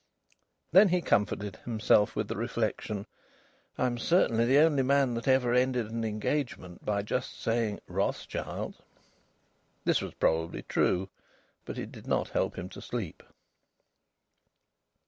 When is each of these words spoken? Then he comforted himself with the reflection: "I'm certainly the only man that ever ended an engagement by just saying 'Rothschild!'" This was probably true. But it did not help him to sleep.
Then 0.71 0.87
he 0.89 0.99
comforted 0.99 1.57
himself 1.57 2.15
with 2.15 2.27
the 2.27 2.35
reflection: 2.35 3.05
"I'm 3.77 3.99
certainly 3.99 4.45
the 4.45 4.57
only 4.57 4.81
man 4.81 5.13
that 5.13 5.27
ever 5.27 5.53
ended 5.53 5.91
an 5.91 6.03
engagement 6.03 6.83
by 6.83 7.03
just 7.03 7.39
saying 7.39 7.81
'Rothschild!'" 7.85 8.81
This 9.85 10.01
was 10.01 10.15
probably 10.15 10.63
true. 10.63 11.09
But 11.65 11.77
it 11.77 11.91
did 11.91 12.07
not 12.07 12.29
help 12.29 12.57
him 12.57 12.67
to 12.69 12.81
sleep. 12.81 13.21